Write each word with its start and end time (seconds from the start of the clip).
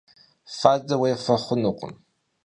Fade 0.59 0.95
vuêfe 0.99 1.33
xhunukhım. 1.43 1.93